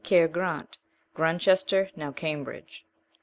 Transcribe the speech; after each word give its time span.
Cair 0.03 0.27
grant 0.27 0.79
(Grantchester, 1.13 1.91
now 1.95 2.11
Cambridge). 2.11 2.87